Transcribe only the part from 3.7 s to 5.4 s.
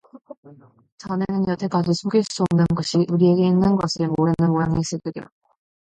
것을 모르는 모양일세그려.